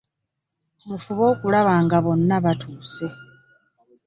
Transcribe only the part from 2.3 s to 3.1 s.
bakkuse.